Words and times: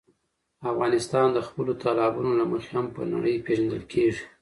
افغانستان 0.71 1.27
د 1.33 1.39
خپلو 1.47 1.71
تالابونو 1.83 2.31
له 2.39 2.45
مخې 2.51 2.69
هم 2.75 2.85
په 2.95 3.01
نړۍ 3.13 3.35
پېژندل 3.45 3.83
کېږي. 3.93 4.23